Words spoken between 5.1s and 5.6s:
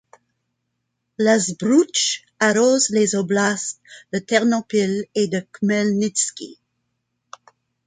et de